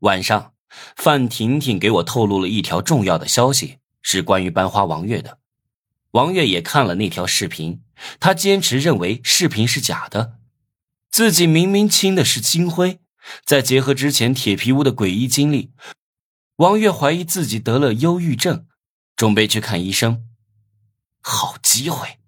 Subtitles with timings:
[0.00, 0.52] 晚上，
[0.96, 5.38] 范婷婷给我透露了一条重要的消息，是关于班花王月的。
[6.12, 7.82] 王月也看了那条视频，
[8.20, 10.38] 他坚持认为视频是假的，
[11.10, 13.00] 自己明明亲的是金辉。
[13.44, 15.72] 再结合之前铁皮屋的诡异经历，
[16.56, 18.68] 王月怀疑自己得了忧郁症，
[19.16, 20.28] 准备去看医生。
[21.20, 22.18] 好机会！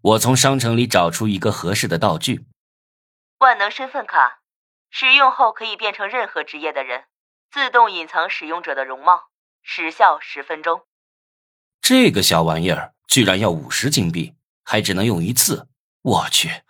[0.00, 2.46] 我从商城里找出一个合适的道具——
[3.40, 4.38] 万能身份卡，
[4.96, 7.06] 使用后可以变成任何职业的人，
[7.50, 9.22] 自动隐藏使用者的容貌，
[9.60, 10.82] 时效十分钟。
[11.82, 15.66] 这个小玩意儿居然要五十金币，还只能用一次！
[16.00, 16.62] 我去！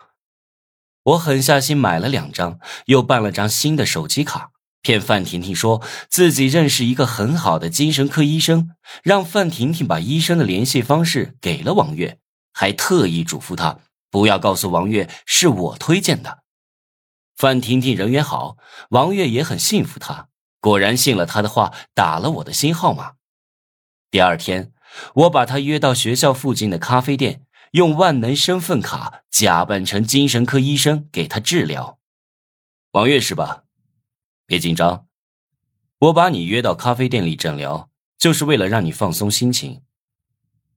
[1.03, 8.71] 我狠下心买了两张，又办了张新的手机卡，骗范婷婷说自己认识一个很好的精神科医生，
[9.03, 12.19] 让范婷婷把医生的联系方式给了王月，
[12.55, 13.81] 还特意嘱咐他
[14.11, 16.44] 不要告诉王月是我推荐的。
[17.37, 18.57] 范婷婷人缘好，
[18.91, 20.29] 王月也很信服她，
[20.61, 23.15] 果然信了他的话，打了我的新号码。
[24.11, 24.73] 第二天，
[25.15, 27.43] 我把他约到学校附近的咖啡店。
[27.73, 31.99] 用万能身份卡假扮成精神科医生给他治疗，
[32.93, 33.65] 王月是吧？
[34.47, 35.09] 别紧张，
[35.99, 39.83] 我把你约到咖啡店里诊疗，就是为了让你放松心情。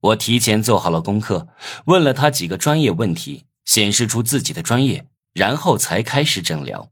[0.00, 1.46] 我提前做好了功课，
[1.84, 5.06] 问了他几个专业问题，显示出自己的专业，
[5.38, 6.90] 然后才开始诊疗。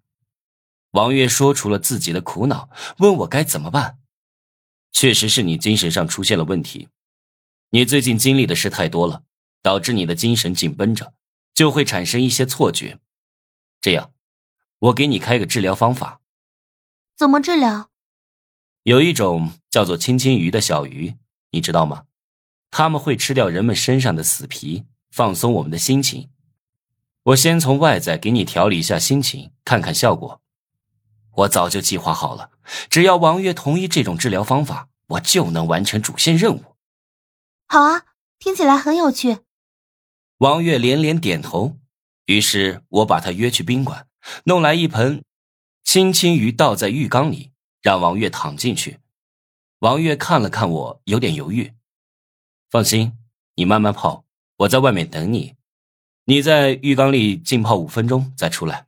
[0.92, 3.98] 王月说出了自己的苦恼，问我该怎么办。
[4.92, 6.89] 确实是你精神上出现了问题，
[7.70, 9.24] 你最近经历的事太多了。
[9.62, 11.12] 导致你的精神紧绷着，
[11.52, 13.00] 就会产生一些错觉。
[13.80, 14.12] 这样，
[14.78, 16.20] 我给你开个治疗方法。
[17.17, 17.91] 怎么治疗？
[18.84, 21.17] 有一种叫做青青鱼的小鱼，
[21.50, 22.05] 你知道吗？
[22.70, 26.30] 他们会吃掉人们身上的死皮，放松我们的心情。
[27.27, 30.41] 我先从外在给你调理一下心情，看看效果。
[31.33, 32.53] 我早就计划好了，
[32.89, 36.63] 只要王月同意这种治疗方法，我就能完成主线任务。
[37.67, 38.05] 好啊，
[38.39, 39.39] 听起来很有趣。
[40.39, 41.77] 王月连连点头，
[42.27, 44.07] 于是我把他约去宾馆，
[44.45, 45.25] 弄来一盆
[45.83, 47.51] 青青鱼，倒在浴缸里，
[47.83, 49.01] 让王月躺进去。
[49.81, 51.75] 王月看了看我，有点犹豫。
[52.70, 53.19] 放心，
[53.57, 54.25] 你慢慢泡，
[54.59, 55.55] 我在外面等你。
[56.29, 58.87] 你在浴缸里浸泡五分钟再出来。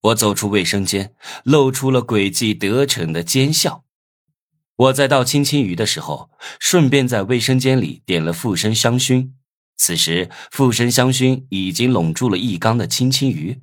[0.00, 1.12] 我走出卫生间，
[1.42, 3.84] 露出了诡计得逞的奸笑。
[4.76, 6.30] 我在倒青青鱼的时候，
[6.60, 9.32] 顺便在卫生间里点了附身香薰。
[9.76, 13.60] 此时，附身香薰已经笼住了一缸的青青鱼。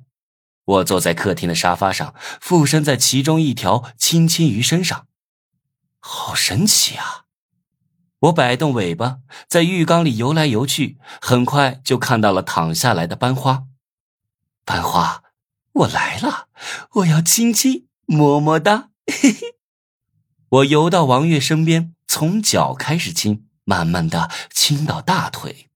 [0.66, 5.06] 我坐在客厅的沙发上，附身在其中一条青青鱼身上，
[5.98, 7.23] 好神奇啊！
[8.24, 9.18] 我摆动尾巴，
[9.48, 13.64] 在浴缸里游来游去，很快就看到了躺下来的班花。
[14.64, 15.22] 班花，
[15.72, 16.48] 我来了，
[16.92, 18.88] 我要亲亲，么么哒！
[19.06, 19.56] 嘿嘿。
[20.48, 25.68] 我游到王月身边，从脚开始亲，慢慢的亲到大腿。